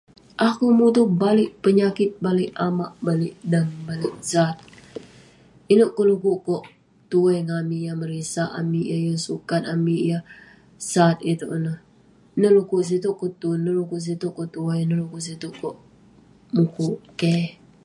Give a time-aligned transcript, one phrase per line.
[0.47, 4.55] Akouk mutouk, baliek penyakit, baliek amak, baliek dam, baliek sat.
[5.73, 6.63] Inouk kek dekuk kok
[7.11, 10.23] tuai ngan amik yah merisak amik yah yeng sukat, amik yah
[10.91, 11.77] sat itouk ineh.
[12.35, 15.25] Inouk dekuk kok sitouk kok tun, inouk dekuk kok sitouk kok tuai, inouk dekuk kok
[15.27, 15.75] sitouk kok
[16.55, 16.95] mukuk.
[17.19, 17.45] Keh.